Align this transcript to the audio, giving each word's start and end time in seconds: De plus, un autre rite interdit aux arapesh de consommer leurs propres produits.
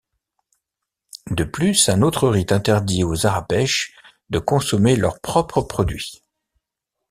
De 1.29 1.43
plus, 1.43 1.87
un 1.87 2.01
autre 2.01 2.27
rite 2.27 2.51
interdit 2.51 3.03
aux 3.03 3.27
arapesh 3.27 3.93
de 4.31 4.39
consommer 4.39 4.95
leurs 4.95 5.19
propres 5.21 5.61
produits. 5.61 6.23